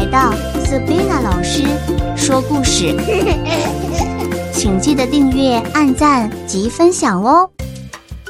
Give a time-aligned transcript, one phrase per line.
[0.00, 0.32] 来到
[0.64, 1.62] Sabina 老师
[2.16, 2.96] 说故事，
[4.50, 7.46] 请记得订阅、按赞及分享哦。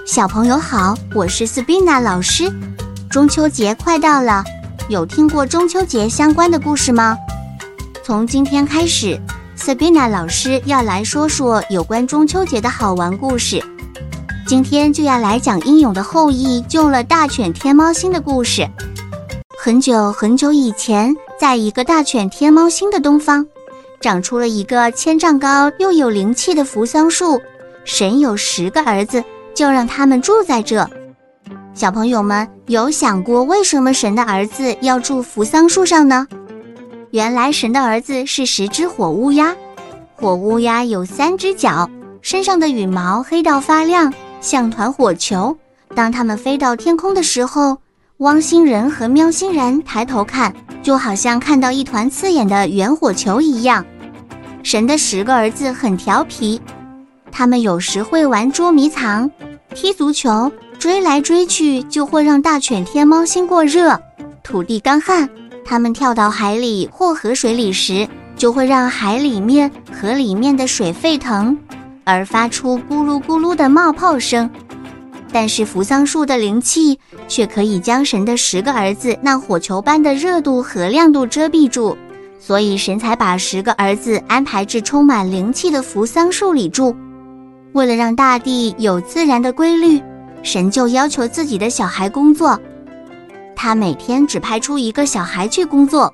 [0.05, 2.53] 小朋友好，我是 Sabina 老师。
[3.09, 4.43] 中秋节快到了，
[4.89, 7.17] 有听过中秋节相关的故事吗？
[8.03, 9.17] 从今天开始
[9.57, 13.63] ，Sabina 老师要来说说有关中秋节的好玩故事。
[14.45, 18.69] 今天就要来讲英勇的后羿救了大犬天猫星的故事。
[19.63, 23.47] 很久很久以前，在一个大犬天猫星的东方，
[23.99, 27.41] 长出了一个千丈高又有灵气的扶桑树。
[27.83, 30.87] 神有十个儿子，就让他们住在这。
[31.73, 36.29] 小朋友们有想过，为什么神的儿子要住扶桑树上呢？
[37.11, 39.57] 原来神的儿子是十只火乌鸦。
[40.17, 41.89] 火乌鸦有三只脚，
[42.21, 44.13] 身上的羽毛黑到发亮，
[44.43, 45.57] 像团火球。
[45.95, 47.79] 当它们飞到天空的时候，
[48.19, 53.85] 汪星人和喵星人抬头看，就好像看到一团刺眼的圆火球一样。
[54.63, 56.61] 神的十个儿子很调皮，
[57.33, 59.31] 他们有时会玩捉迷藏、
[59.75, 63.99] 踢足球，追来追去就会让大犬天猫星过热。
[64.43, 65.29] 土地干旱，
[65.65, 71.57] 他们跳到海里或河水里时，就会让海里面、河里面的水沸腾，
[72.05, 74.51] 而发出咕噜咕噜的冒泡声。
[75.33, 81.97] 但是扶桑树的灵气却可以将神的十个儿子那火球般的热度和亮度遮蔽住，
[82.39, 86.97] 所以神才把十个儿子安排至充满灵气的扶桑树里住。
[87.73, 90.03] 为了让大地有自然的规律，
[90.43, 92.59] 神就要求自己的小孩工作。
[93.55, 96.13] 他每天只派出一个小孩去工作，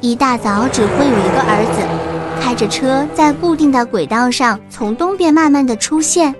[0.00, 6.34] 一大早只会有一个儿子开着车在固定的轨道上从东边慢慢的出现，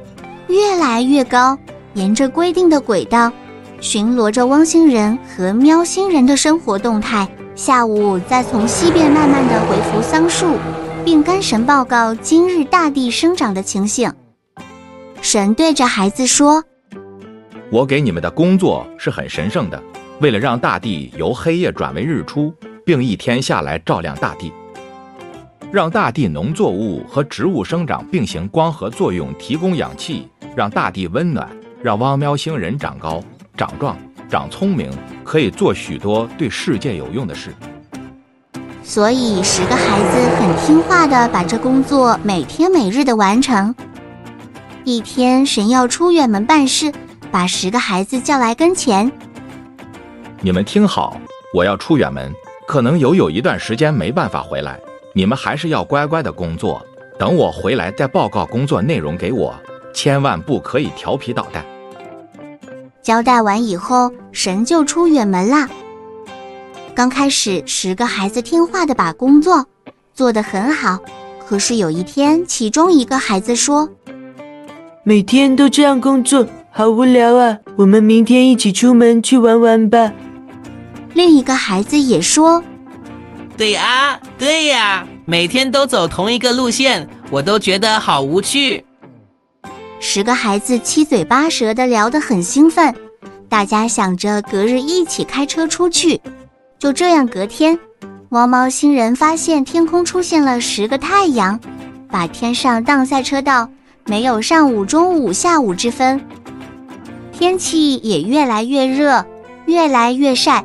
[0.48, 1.56] 越来越高。
[1.94, 3.32] 沿着规定的轨道，
[3.80, 7.28] 巡逻着汪星人和喵星人的生活动态。
[7.54, 10.56] 下午再从西边慢慢的回扶桑树，
[11.04, 14.12] 并跟神报告今日大地生长的情形。
[15.22, 16.64] 神对着孩子说
[17.70, 19.80] ：“我给你们的工作是很神圣的，
[20.20, 22.52] 为了让大地由黑夜转为日出，
[22.84, 24.52] 并一天下来照亮大地，
[25.70, 31.48] 让大地农作物和植物生长并行光合作用，提供氧气，让大地温暖。”
[31.84, 33.22] 让汪喵星人长高、
[33.58, 33.94] 长壮、
[34.30, 34.90] 长聪明，
[35.22, 37.52] 可以做许多对世界有用的事。
[38.82, 43.74] 所以，十个孩子很听话的把这工作每天每日的完成。
[44.84, 46.90] 一天，神要出远门办事，
[47.30, 49.12] 把十个孩子叫来跟前。
[50.40, 51.20] 你们听好，
[51.52, 52.32] 我要出远门，
[52.66, 54.80] 可能有有一段时间没办法回来，
[55.12, 56.82] 你们还是要乖乖的工作，
[57.18, 59.54] 等我回来再报告工作内容给我，
[59.92, 61.62] 千万不可以调皮捣蛋。
[63.04, 65.68] 交代完以后，神就出远门啦。
[66.94, 69.66] 刚开始，十个孩子听话的把工作
[70.14, 70.98] 做得很好。
[71.46, 73.86] 可是有一天，其中一个孩子说
[75.04, 77.58] ：“每天都这样工作，好无聊啊！
[77.76, 80.10] 我们明天一起出门去玩玩吧。”
[81.12, 82.64] 另一个孩子也说
[83.54, 88.82] ：“对啊，对呀，每天都走同一个路线，我都觉得好无趣。”
[90.06, 92.94] 十个孩子七嘴八舌的聊得很兴奋，
[93.48, 96.20] 大家想着隔日一起开车出去。
[96.78, 97.76] 就这样，隔天，
[98.28, 101.58] 汪猫星人发现天空出现了十个太阳，
[102.10, 103.70] 把天上当赛车道，
[104.04, 106.20] 没有上午、中午、下午之分。
[107.32, 109.24] 天气也越来越热，
[109.64, 110.62] 越来越晒，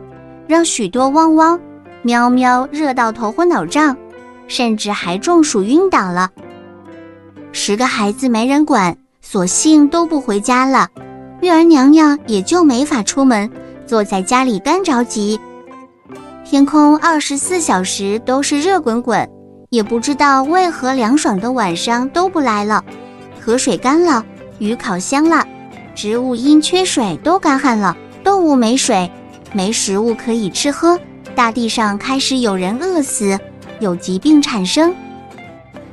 [0.48, 1.58] 让许多汪汪、
[2.02, 3.96] 喵喵热到头昏脑胀，
[4.50, 6.30] 甚至还中暑晕倒了。
[7.54, 8.98] 十个孩子没人管。
[9.32, 10.88] 索性都不回家了，
[11.42, 13.48] 月儿娘娘也就没法出门，
[13.86, 15.40] 坐在家里干着急。
[16.44, 19.30] 天空二十四小时都是热滚滚，
[19.70, 22.84] 也不知道为何凉爽的晚上都不来了。
[23.40, 24.26] 河水干了，
[24.58, 25.46] 鱼烤香了，
[25.94, 29.12] 植物因缺水都干旱了，动物没水，
[29.54, 31.00] 没食物可以吃喝，
[31.36, 33.38] 大地上开始有人饿死，
[33.80, 34.92] 有疾病产生，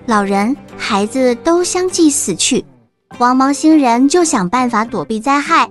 [0.07, 2.65] 老人孩子都相继死去。
[3.19, 5.71] 汪猫星人就想办法躲避灾害，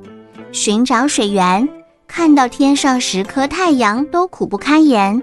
[0.51, 1.67] 寻找水源。
[2.07, 5.21] 看到天上十颗太阳都苦不堪言。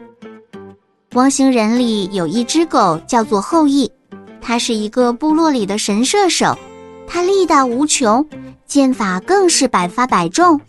[1.15, 3.91] 汪星人里有一只狗叫做后羿，
[4.41, 6.57] 它是一个部落里的神射手，
[7.07, 8.25] 他力大无穷，
[8.67, 10.61] 剑法更是百发百中。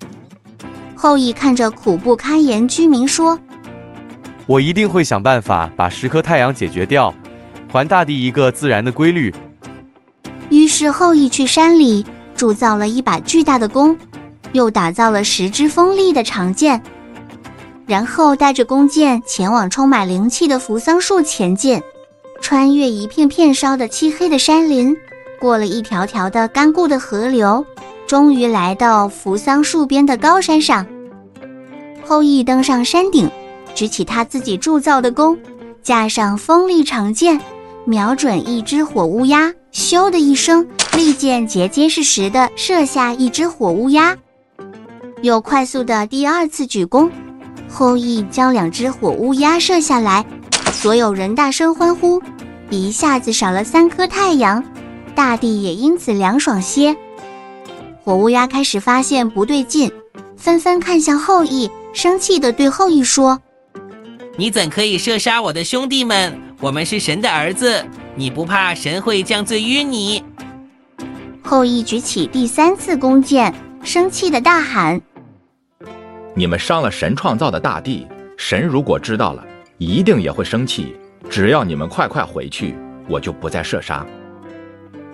[0.95, 3.37] 后羿看着苦不堪言居民说
[4.47, 7.13] ：“我一定会想办法把十颗太阳解决掉，
[7.71, 9.33] 还大地一个自然的规律。”
[10.83, 13.97] 是后羿去山里铸造了一把巨大的弓，
[14.51, 16.81] 又打造了十支锋利的长剑。
[17.87, 21.81] 然后带着弓箭前往充满灵气的扶桑树前进，
[22.41, 24.93] 穿越一片片烧得漆黑的山林，
[25.39, 27.65] 过了一条条的干固的河流，
[28.05, 30.85] 终于来到扶桑树边的高山上。
[32.03, 33.31] 后羿登上山顶，
[33.73, 35.39] 举起他自己铸造的弓，
[35.81, 37.39] 架上锋利长箭，
[37.85, 44.15] 瞄准一只火乌鸦，咻的一声，利箭结结实实的射下一只火乌鸦。
[45.23, 47.09] 又快速的第二次举弓，
[47.67, 50.23] 后羿将两只火乌鸦射下来，
[50.71, 52.21] 所有人大声欢呼，
[52.69, 54.63] 一下子少了三颗太阳，
[55.15, 56.95] 大地也因此凉爽些。
[58.03, 59.91] 火乌鸦开始发现不对劲，
[60.37, 61.69] 纷纷看向后羿。
[61.93, 63.39] 生气的对后羿说
[64.35, 66.35] ：“你怎可以射杀我的兄弟们？
[66.59, 67.85] 我们是神的儿子，
[68.15, 70.23] 你不怕神会降罪于你？”
[71.43, 73.53] 后羿举起第三次弓箭，
[73.83, 74.99] 生气的大喊
[76.33, 79.45] ：“你们伤了神创造的大地，神如果知道了，
[79.77, 80.95] 一定也会生气。
[81.29, 82.75] 只要你们快快回去，
[83.07, 84.03] 我就不再射杀。”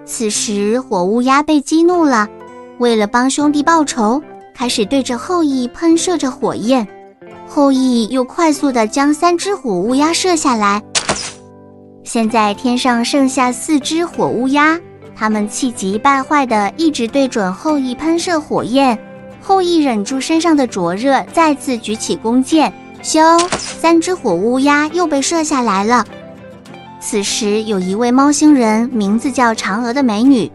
[0.06, 2.30] 此时，火乌鸦被激怒了，
[2.78, 4.24] 为了帮兄弟报仇。
[4.56, 6.86] 开始对着后羿喷射着火焰，
[7.50, 10.82] 后羿又快速地将三只火乌鸦射下来。
[12.04, 14.80] 现在天上剩下四只火乌鸦，
[15.16, 18.98] 它们气急败坏地一直对准后羿喷射火焰。
[19.42, 23.40] 后羿忍住身上的灼热，再次举起弓箭，咻！
[23.58, 26.06] 三只火乌鸦又被射下来了。
[27.00, 30.52] 此时，有一位猫星人，名字叫嫦娥的美女，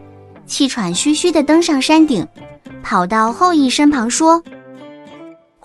[0.46, 2.26] 气喘吁吁地登上山顶。
[2.82, 4.42] 跑到后羿身旁说：“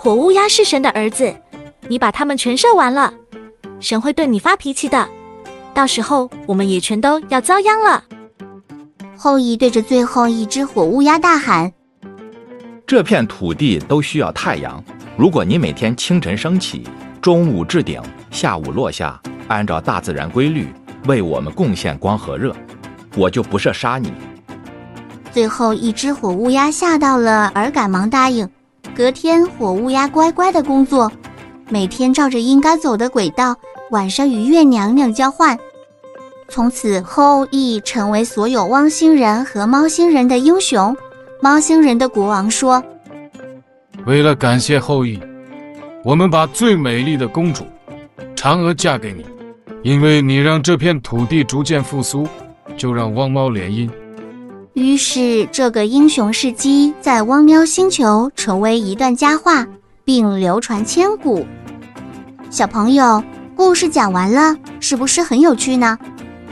[0.01, 1.35] 火乌鸦是神的儿子，
[1.89, 3.13] 你把他们全射完了，
[3.81, 5.09] 神会对你发脾气的。
[5.73, 8.01] 到时候我们也全都要遭殃了。”
[9.17, 11.73] 后羿对着最后一只火乌鸦大喊
[12.87, 14.81] ：“这片土地都需要太阳，
[15.17, 16.87] 如果你每天清晨升起，
[17.21, 18.01] 中午置顶，
[18.31, 20.73] 下午落下，按照大自然规律
[21.07, 22.55] 为我们贡献光和热，
[23.17, 24.13] 我就不射杀你。”
[25.33, 28.49] 最后一只火乌鸦吓到了，而赶忙答应。
[28.99, 31.09] 隔天，火乌鸦乖乖的工作，
[31.69, 33.55] 每天照着应该走的轨道，
[33.91, 35.57] 晚上与月娘娘交换。
[36.49, 40.93] 从此，后羿成为所有汪星人和猫星人的英雄。
[41.41, 42.83] 猫星人的国王说
[44.05, 45.17] ：“为了感谢后羿，
[46.03, 47.63] 我们把最美丽的公主
[48.35, 49.25] 嫦娥嫁给你，
[49.81, 52.27] 因为你让这片土地逐渐复苏，
[52.75, 53.89] 就让汪猫联姻。”
[54.79, 59.67] 于是，这个英雄事迹在汪喵星球成为一段佳话，
[60.05, 61.45] 并流传千古。
[62.49, 63.21] 小朋友，
[63.55, 65.97] 故事讲完了，是不是很有趣呢？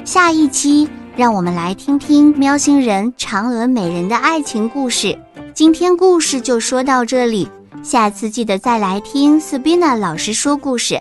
[0.03, 5.18] 下一期让我们来听听喵星人嫦娥美人的爱情故事。
[5.53, 7.50] 今天故事就说到这里，
[7.81, 11.00] 下次记得再来听斯宾娜老师说故事。